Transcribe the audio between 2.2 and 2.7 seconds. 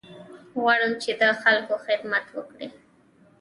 وکړې.